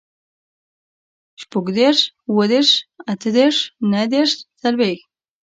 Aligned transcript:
شپوږدېرش, 1.41 1.99
اوهدېرش, 2.29 2.69
اتهدېرش, 3.11 3.57
نهدېرش, 3.91 4.31
څلوېښت 4.59 5.05